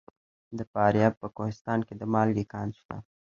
د 0.57 0.59
فاریاب 0.71 1.13
په 1.21 1.27
کوهستان 1.35 1.79
کې 1.87 1.93
د 1.97 2.03
مالګې 2.13 2.45
کان 2.53 2.69
شته. 2.79 2.97